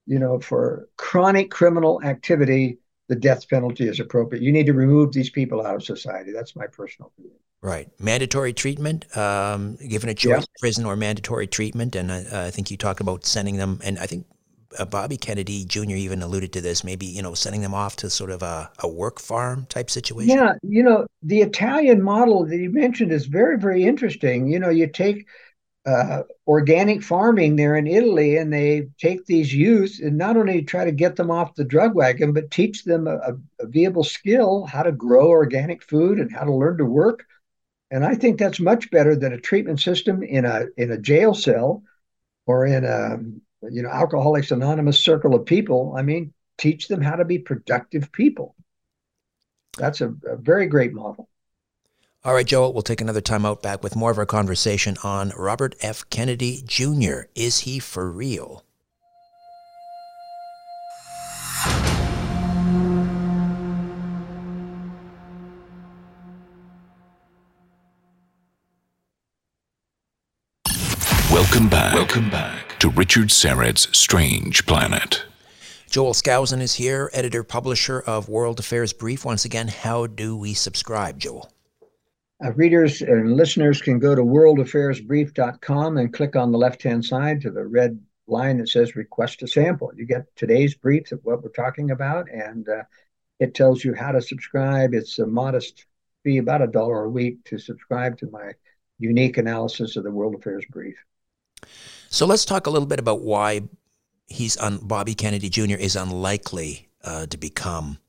[0.05, 4.43] you know, for chronic criminal activity, the death penalty is appropriate.
[4.43, 6.31] You need to remove these people out of society.
[6.31, 7.31] That's my personal view.
[7.61, 7.89] Right.
[7.99, 10.59] Mandatory treatment, um, given a choice, yeah.
[10.59, 11.95] prison or mandatory treatment.
[11.95, 14.27] And I, I, think you talked about sending them, and I think
[14.79, 15.91] uh, Bobby Kennedy Jr.
[15.91, 18.87] even alluded to this, maybe, you know, sending them off to sort of a, a
[18.87, 20.37] work farm type situation.
[20.37, 20.53] Yeah.
[20.63, 24.47] You know, the Italian model that you mentioned is very, very interesting.
[24.47, 25.27] You know, you take
[25.85, 30.83] uh, organic farming there in Italy, and they take these youth and not only try
[30.83, 33.17] to get them off the drug wagon, but teach them a,
[33.59, 37.25] a viable skill how to grow organic food and how to learn to work.
[37.91, 41.35] And I think that's much better than a treatment system in a in a jail
[41.35, 41.83] cell
[42.47, 43.19] or in a
[43.71, 45.95] you know Alcoholics Anonymous circle of people.
[45.97, 48.55] I mean, teach them how to be productive people.
[49.77, 51.27] That's a, a very great model.
[52.23, 55.31] All right, Joel, we'll take another time out back with more of our conversation on
[55.37, 56.09] Robert F.
[56.09, 57.25] Kennedy Jr.
[57.35, 58.63] Is he for real?
[71.31, 71.93] Welcome back.
[71.93, 75.23] Welcome back to Richard Syrett's Strange Planet.
[75.89, 79.25] Joel Skousen is here, editor publisher of World Affairs Brief.
[79.25, 81.51] Once again, how do we subscribe, Joel?
[82.45, 87.41] Uh, readers and listeners can go to worldaffairsbrief.com and click on the left hand side
[87.41, 89.91] to the red line that says request a sample.
[89.95, 92.83] You get today's brief of what we're talking about, and uh,
[93.39, 94.93] it tells you how to subscribe.
[94.93, 95.87] It's a modest
[96.23, 98.51] fee, about a dollar a week, to subscribe to my
[98.99, 100.97] unique analysis of the World Affairs Brief.
[102.09, 103.61] So let's talk a little bit about why
[104.27, 105.75] he's Bobby Kennedy Jr.
[105.75, 107.99] is unlikely uh, to become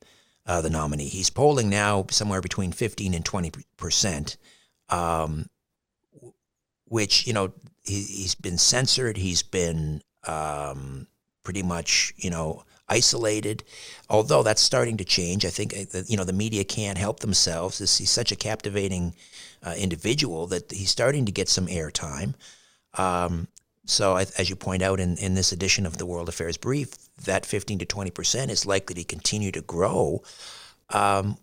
[0.46, 1.08] uh, the nominee.
[1.08, 4.36] He's polling now somewhere between 15 and 20 percent,
[4.88, 5.46] um,
[6.86, 7.52] which you know
[7.84, 9.16] he, has been censored.
[9.16, 11.06] He's been um,
[11.42, 13.64] pretty much you know isolated.
[14.08, 17.78] Although that's starting to change, I think uh, you know the media can't help themselves.
[17.78, 19.14] he's such a captivating
[19.64, 22.34] uh, individual that he's starting to get some airtime.
[22.94, 23.48] Um,
[23.86, 26.90] so, as you point out in, in this edition of the World Affairs Brief,
[27.24, 30.22] that 15 to 20 percent is likely to continue to grow.
[30.90, 31.38] Um,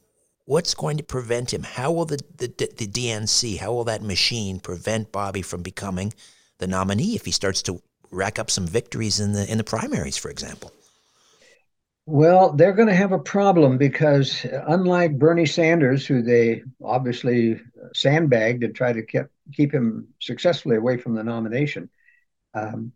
[0.45, 1.63] what's going to prevent him?
[1.63, 6.13] How will the, the, the DNC, how will that machine prevent Bobby from becoming
[6.57, 7.81] the nominee if he starts to
[8.11, 10.71] rack up some victories in the in the primaries, for example?
[12.05, 17.61] Well, they're going to have a problem because unlike Bernie Sanders, who they obviously
[17.93, 21.89] sandbagged and tried to keep, keep him successfully away from the nomination,
[22.53, 22.93] um,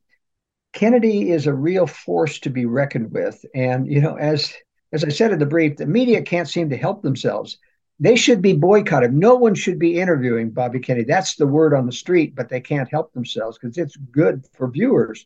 [0.73, 3.43] Kennedy is a real force to be reckoned with.
[3.55, 4.53] And, you know, as
[4.93, 7.57] as I said in the brief, the media can't seem to help themselves.
[7.99, 9.13] they should be boycotted.
[9.13, 11.05] No one should be interviewing Bobby Kennedy.
[11.05, 14.69] That's the word on the street, but they can't help themselves because it's good for
[14.69, 15.25] viewers.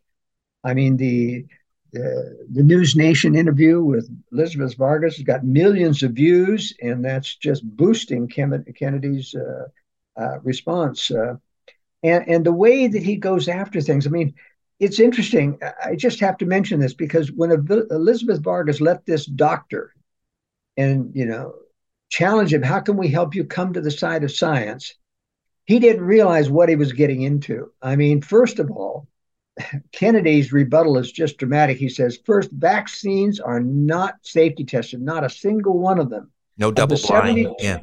[0.64, 1.46] I mean, the,
[1.94, 7.36] the the News Nation interview with Elizabeth Vargas has got millions of views, and that's
[7.36, 9.68] just boosting Kennedy's uh,
[10.18, 11.12] uh, response.
[11.12, 11.36] Uh,
[12.04, 14.08] and and the way that he goes after things.
[14.08, 14.34] I mean,
[14.80, 15.60] it's interesting.
[15.84, 19.94] I just have to mention this because when Elizabeth Vargas let this doctor,
[20.78, 21.54] and you know,
[22.10, 24.96] challenge him, how can we help you come to the side of science?
[25.66, 27.72] He didn't realize what he was getting into.
[27.82, 29.08] I mean, first of all,
[29.92, 31.78] Kennedy's rebuttal is just dramatic.
[31.78, 36.32] He says, first, vaccines are not safety tested, not a single one of them.
[36.58, 37.38] No double blind.
[37.38, 37.80] 70, yeah.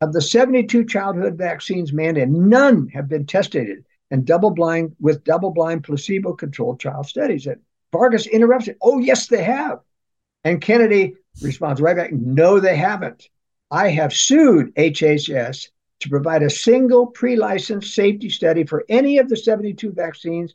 [0.00, 5.50] Of the 72 childhood vaccines mandated, none have been tested and double blind with double
[5.50, 7.46] blind placebo controlled trial studies.
[7.46, 7.60] And
[7.92, 8.78] Vargas interrupts it.
[8.80, 9.80] Oh, yes, they have.
[10.44, 13.28] And Kennedy responds right back, no, they haven't.
[13.70, 15.68] I have sued HHS
[16.00, 20.54] to provide a single pre licensed safety study for any of the 72 vaccines,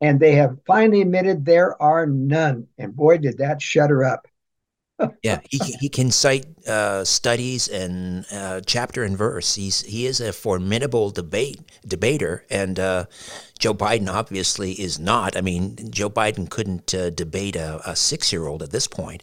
[0.00, 2.66] and they have finally admitted there are none.
[2.78, 4.26] And boy, did that shut her up.
[5.22, 9.54] Yeah, he, he can cite uh, studies and uh, chapter and verse.
[9.54, 13.04] He's he is a formidable debate debater, and uh,
[13.58, 15.36] Joe Biden obviously is not.
[15.36, 19.22] I mean, Joe Biden couldn't uh, debate a, a six year old at this point.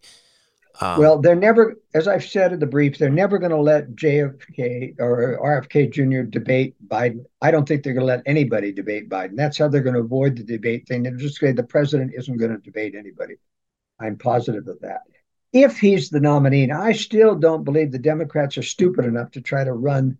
[0.79, 3.95] Um, well, they're never, as I've said in the brief, they're never going to let
[3.95, 6.29] JFK or RFK Jr.
[6.29, 7.25] debate Biden.
[7.41, 9.35] I don't think they're going to let anybody debate Biden.
[9.35, 11.03] That's how they're going to avoid the debate thing.
[11.03, 13.37] They're just say the president isn't going to debate anybody.
[13.99, 15.01] I'm positive of that.
[15.53, 19.63] If he's the nominee, I still don't believe the Democrats are stupid enough to try
[19.63, 20.17] to run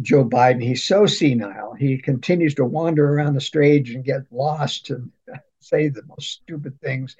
[0.00, 0.62] Joe Biden.
[0.62, 1.74] He's so senile.
[1.74, 5.10] He continues to wander around the stage and get lost and
[5.60, 7.16] say the most stupid things.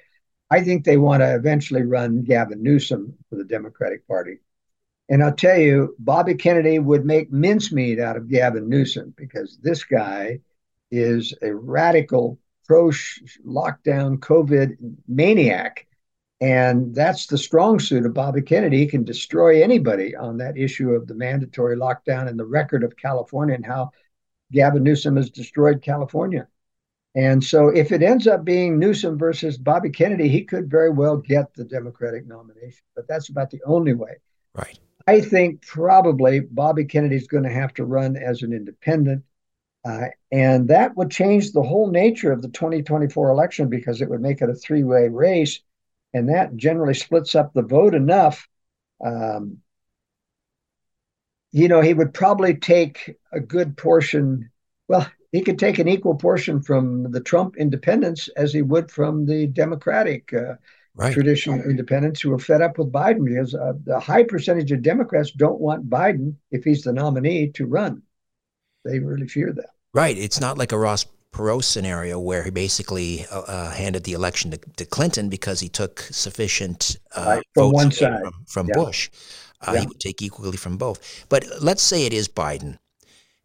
[0.49, 4.39] I think they want to eventually run Gavin Newsom for the Democratic Party.
[5.09, 9.83] And I'll tell you, Bobby Kennedy would make mincemeat out of Gavin Newsom because this
[9.83, 10.39] guy
[10.91, 15.87] is a radical pro lockdown COVID maniac.
[16.41, 18.79] And that's the strong suit of Bobby Kennedy.
[18.79, 22.97] He can destroy anybody on that issue of the mandatory lockdown and the record of
[22.97, 23.91] California and how
[24.51, 26.47] Gavin Newsom has destroyed California.
[27.15, 31.17] And so if it ends up being Newsom versus Bobby Kennedy, he could very well
[31.17, 32.81] get the Democratic nomination.
[32.95, 34.17] But that's about the only way.
[34.55, 34.79] Right.
[35.05, 39.23] I think probably Bobby Kennedy's going to have to run as an independent.
[39.85, 44.21] Uh, and that would change the whole nature of the 2024 election because it would
[44.21, 45.59] make it a three way race.
[46.13, 48.47] And that generally splits up the vote enough.
[49.03, 49.57] Um,
[51.51, 54.49] you know, he would probably take a good portion.
[54.87, 59.25] Well, he could take an equal portion from the Trump independents as he would from
[59.25, 60.55] the Democratic uh,
[60.95, 61.13] right.
[61.13, 65.31] traditional independents who are fed up with Biden because uh, the high percentage of Democrats
[65.31, 68.03] don't want Biden, if he's the nominee, to run.
[68.85, 69.69] They really fear that.
[69.93, 70.17] Right.
[70.17, 74.51] It's not like a Ross Perot scenario where he basically uh, uh handed the election
[74.51, 77.47] to, to, Clinton because he took sufficient uh, right.
[77.53, 78.75] from one side from, from yeah.
[78.75, 79.09] Bush.
[79.61, 79.81] Uh, yeah.
[79.81, 81.25] He would take equally from both.
[81.29, 82.77] But let's say it is Biden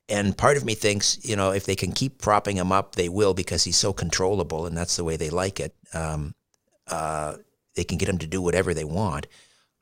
[0.09, 3.09] and part of me thinks, you know, if they can keep propping him up, they
[3.09, 5.74] will because he's so controllable, and that's the way they like it.
[5.93, 6.34] Um,
[6.86, 7.36] uh,
[7.74, 9.26] they can get him to do whatever they want.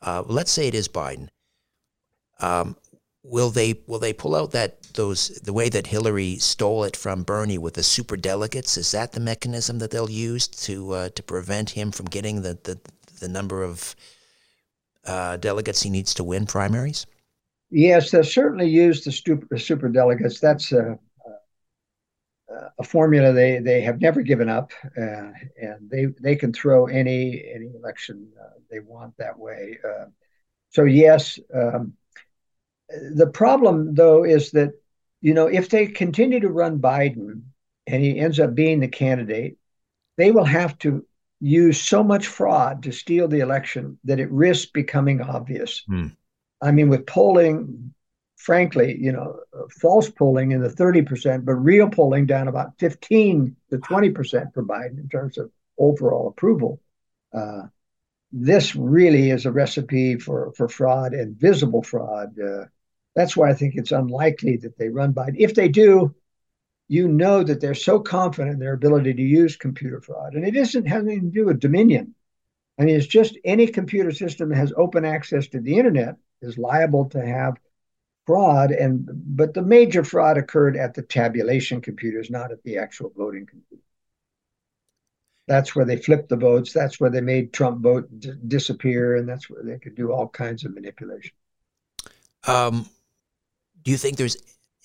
[0.02, 1.28] Uh, let's say it is Biden.
[2.40, 2.76] Um,
[3.28, 7.22] will they will they pull out that those the way that Hillary stole it from
[7.22, 8.76] Bernie with the super delegates?
[8.76, 12.58] Is that the mechanism that they'll use to uh, to prevent him from getting the
[12.62, 12.78] the,
[13.20, 13.94] the number of
[15.04, 17.06] uh, delegates he needs to win primaries?
[17.70, 20.38] Yes, they certainly use the super, super delegates.
[20.38, 20.96] That's a,
[22.48, 26.86] a, a, formula they, they have never given up, uh, and they they can throw
[26.86, 29.78] any any election uh, they want that way.
[29.84, 30.06] Uh,
[30.70, 31.92] so yes, um,
[32.88, 34.72] the problem though is that
[35.20, 37.42] you know if they continue to run Biden
[37.86, 39.56] and he ends up being the candidate,
[40.16, 41.04] they will have to
[41.40, 45.82] use so much fraud to steal the election that it risks becoming obvious.
[45.86, 46.08] Hmm.
[46.62, 47.94] I mean, with polling,
[48.36, 49.40] frankly, you know,
[49.80, 54.98] false polling in the 30%, but real polling down about 15 to 20% for Biden
[54.98, 56.80] in terms of overall approval.
[57.34, 57.62] Uh,
[58.32, 62.34] this really is a recipe for, for fraud and visible fraud.
[62.38, 62.64] Uh,
[63.16, 65.36] that's why I think it's unlikely that they run Biden.
[65.38, 66.14] If they do,
[66.88, 70.34] you know that they're so confident in their ability to use computer fraud.
[70.34, 72.14] And it isn't having to do with Dominion.
[72.78, 76.58] I mean, it's just any computer system that has open access to the internet is
[76.58, 77.56] liable to have
[78.26, 83.12] fraud and but the major fraud occurred at the tabulation computers not at the actual
[83.16, 83.82] voting computer
[85.48, 89.28] that's where they flipped the votes that's where they made trump vote d- disappear and
[89.28, 91.32] that's where they could do all kinds of manipulation
[92.46, 92.88] Um,
[93.86, 94.36] do you think there's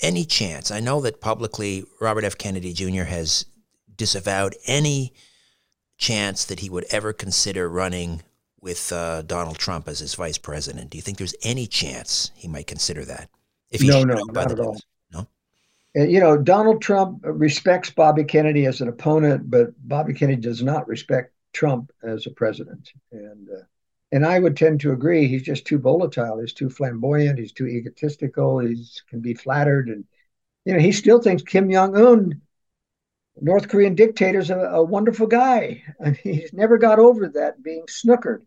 [0.01, 0.69] any chance?
[0.69, 2.37] I know that publicly Robert F.
[2.37, 3.05] Kennedy Jr.
[3.05, 3.47] has
[3.97, 5.11] disavowed any
[5.97, 8.21] chance that he would ever consider running
[8.61, 10.91] with uh, Donald Trump as his vice president.
[10.91, 13.27] Do you think there's any chance he might consider that?
[13.71, 14.79] If no, no, not at all.
[15.11, 15.27] No.
[15.97, 20.61] Uh, you know, Donald Trump respects Bobby Kennedy as an opponent, but Bobby Kennedy does
[20.61, 22.91] not respect Trump as a president.
[23.11, 23.63] And uh,
[24.11, 25.27] and I would tend to agree.
[25.27, 26.39] He's just too volatile.
[26.39, 27.39] He's too flamboyant.
[27.39, 28.59] He's too egotistical.
[28.59, 30.05] He can be flattered, and
[30.65, 32.41] you know he still thinks Kim Jong Un,
[33.39, 35.83] North Korean dictator, is a, a, wonderful guy.
[35.99, 38.41] And he's never got over that being snookered.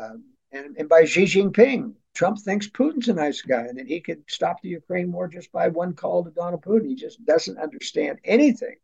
[0.00, 4.00] Um, and, and by Xi Jinping, Trump thinks Putin's a nice guy, and that he
[4.00, 6.88] could stop the Ukraine war just by one call to Donald Putin.
[6.88, 8.76] He just doesn't understand anything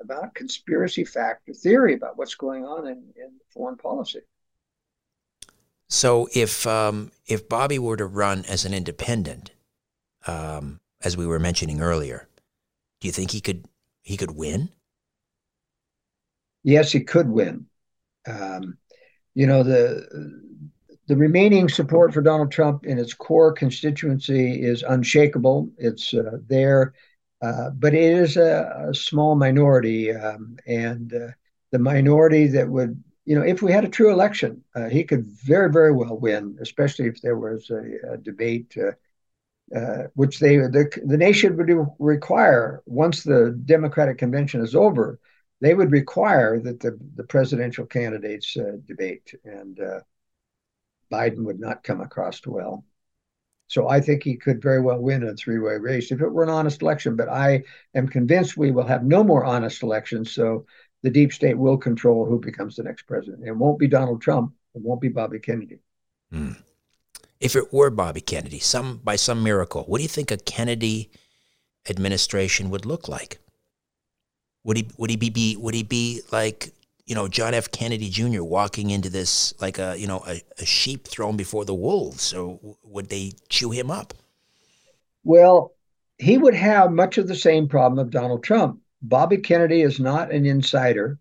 [0.00, 4.20] about conspiracy factor theory about what's going on in, in foreign policy.
[5.88, 9.52] So if um, if Bobby were to run as an independent,
[10.26, 12.28] um, as we were mentioning earlier,
[13.00, 13.66] do you think he could
[14.02, 14.70] he could win?
[16.64, 17.66] Yes, he could win.
[18.26, 18.78] Um,
[19.34, 20.06] you know the
[21.08, 25.70] the remaining support for Donald Trump in its core constituency is unshakable.
[25.78, 26.94] It's uh, there,
[27.42, 31.28] uh, but it is a, a small minority, um, and uh,
[31.70, 35.26] the minority that would you know, if we had a true election, uh, he could
[35.26, 38.92] very, very well win, especially if there was a, a debate, uh,
[39.76, 45.18] uh, which they the, the nation would require once the Democratic convention is over.
[45.60, 50.00] They would require that the, the presidential candidates uh, debate, and uh,
[51.12, 52.84] Biden would not come across well.
[53.68, 56.50] So I think he could very well win a three-way race if it were an
[56.50, 57.16] honest election.
[57.16, 57.64] But I
[57.94, 60.32] am convinced we will have no more honest elections.
[60.32, 60.66] So
[61.06, 63.46] the deep state will control who becomes the next president.
[63.46, 64.52] It won't be Donald Trump.
[64.74, 65.78] It won't be Bobby Kennedy.
[66.34, 66.56] Mm.
[67.38, 71.08] If it were Bobby Kennedy, some by some miracle, what do you think a Kennedy
[71.88, 73.38] administration would look like?
[74.64, 76.72] Would he would he be, be would he be like
[77.04, 77.70] you know John F.
[77.70, 78.42] Kennedy Jr.
[78.42, 82.58] walking into this like a you know a, a sheep thrown before the wolves, or
[82.82, 84.12] would they chew him up?
[85.22, 85.72] Well,
[86.18, 88.80] he would have much of the same problem of Donald Trump.
[89.08, 91.18] Bobby Kennedy is not an insider.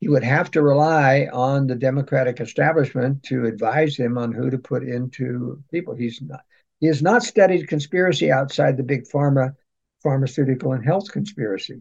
[0.00, 4.58] He would have to rely on the Democratic establishment to advise him on who to
[4.58, 5.94] put into people.
[5.94, 6.40] He's not.
[6.80, 9.54] He has not studied conspiracy outside the big pharma,
[10.02, 11.80] pharmaceutical, and health conspiracy.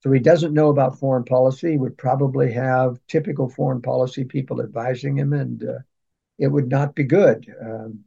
[0.00, 1.72] So he doesn't know about foreign policy.
[1.72, 5.78] He would probably have typical foreign policy people advising him, and uh,
[6.38, 7.46] it would not be good.
[7.62, 8.04] Um,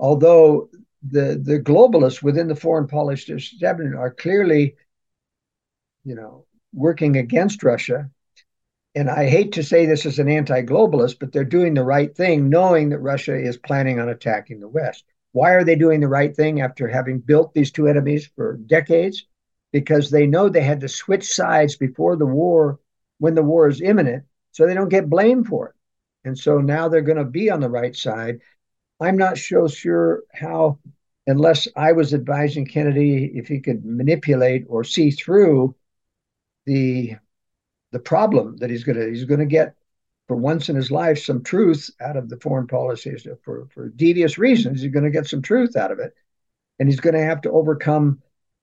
[0.00, 0.68] although
[1.02, 4.74] the the globalists within the foreign policy establishment are clearly
[6.04, 8.10] you know, working against Russia.
[8.94, 12.14] And I hate to say this as an anti globalist, but they're doing the right
[12.14, 15.04] thing, knowing that Russia is planning on attacking the West.
[15.32, 19.26] Why are they doing the right thing after having built these two enemies for decades?
[19.72, 22.80] Because they know they had to switch sides before the war,
[23.18, 25.74] when the war is imminent, so they don't get blamed for it.
[26.24, 28.40] And so now they're going to be on the right side.
[28.98, 30.80] I'm not so sure how,
[31.26, 35.76] unless I was advising Kennedy, if he could manipulate or see through
[36.66, 37.16] the
[37.92, 39.74] the problem that he's gonna he's gonna get
[40.28, 44.38] for once in his life some truth out of the foreign policies for for devious
[44.38, 44.80] reasons.
[44.80, 46.14] He's to get some truth out of it,
[46.78, 48.22] and he's to have to overcome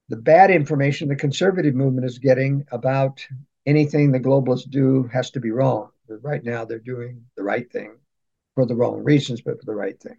[0.10, 3.26] the bad information the conservative movement is getting about
[3.66, 5.90] anything the globalists do has to be wrong.
[6.08, 7.98] Right now, they're doing the right thing
[8.56, 10.16] for the wrong reasons, but for the right thing.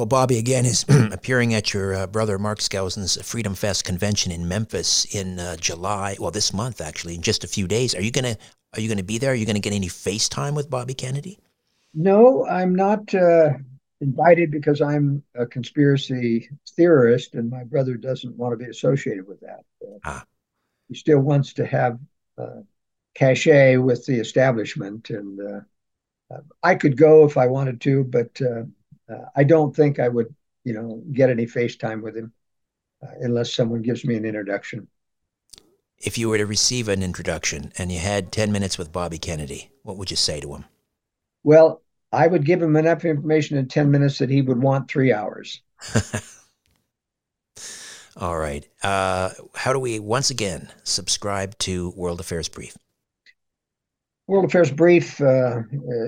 [0.00, 4.48] Well, Bobby again is appearing at your uh, brother Mark Skousen's Freedom Fest convention in
[4.48, 6.16] Memphis in uh, July.
[6.18, 7.94] Well, this month actually, in just a few days.
[7.94, 8.38] Are you gonna
[8.72, 9.32] Are you gonna be there?
[9.32, 11.38] Are you gonna get any FaceTime with Bobby Kennedy?
[11.92, 13.50] No, I'm not uh,
[14.00, 19.40] invited because I'm a conspiracy theorist, and my brother doesn't want to be associated with
[19.40, 19.66] that.
[20.06, 20.24] ah.
[20.88, 21.98] He still wants to have
[22.38, 22.62] uh,
[23.14, 25.38] cachet with the establishment, and
[26.32, 28.40] uh, I could go if I wanted to, but
[29.10, 30.34] uh, I don't think I would,
[30.64, 32.32] you know, get any FaceTime with him
[33.02, 34.86] uh, unless someone gives me an introduction.
[35.98, 39.70] If you were to receive an introduction and you had 10 minutes with Bobby Kennedy,
[39.82, 40.64] what would you say to him?
[41.42, 41.82] Well,
[42.12, 45.60] I would give him enough information in 10 minutes that he would want three hours.
[48.16, 48.66] All right.
[48.82, 52.76] Uh, how do we, once again, subscribe to World Affairs Brief?
[54.30, 55.62] World Affairs Brief uh,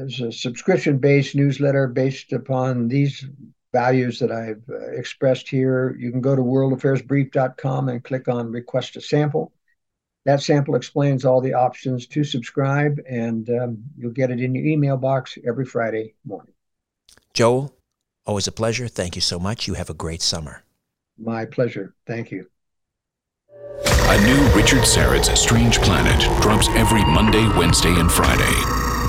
[0.05, 3.27] is a subscription based newsletter based upon these
[3.73, 5.97] values that I've uh, expressed here.
[5.99, 9.53] You can go to worldaffairsbrief.com and click on Request a Sample.
[10.25, 14.66] That sample explains all the options to subscribe, and um, you'll get it in your
[14.66, 16.55] email box every Friday morning.
[17.35, 17.75] Joel,
[18.25, 18.87] Always a pleasure.
[18.87, 19.66] Thank you so much.
[19.66, 20.62] You have a great summer.
[21.18, 21.97] My pleasure.
[22.07, 22.51] Thank you.
[23.85, 29.01] A new Richard Syrett's Strange Planet drops every Monday, Wednesday, and Friday.